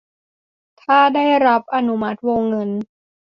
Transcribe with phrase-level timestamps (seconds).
[0.81, 2.69] ถ้าได้รับอนุมัติวงเงิน